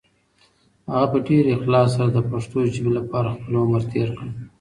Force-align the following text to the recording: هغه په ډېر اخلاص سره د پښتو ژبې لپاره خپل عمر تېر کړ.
هغه 0.91 1.07
په 1.11 1.17
ډېر 1.27 1.43
اخلاص 1.55 1.87
سره 1.95 2.09
د 2.13 2.19
پښتو 2.29 2.57
ژبې 2.73 2.91
لپاره 2.97 3.29
خپل 3.37 3.53
عمر 3.63 3.81
تېر 3.91 4.09
کړ. 4.17 4.27